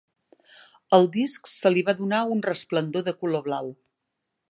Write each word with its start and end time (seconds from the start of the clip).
Al 0.99 1.05
disc 1.17 1.51
se 1.53 1.71
li 1.75 1.85
va 1.91 1.97
donar 2.01 2.25
un 2.37 2.43
resplendor 2.49 3.09
de 3.11 3.17
color 3.23 3.49
blau. 3.51 3.75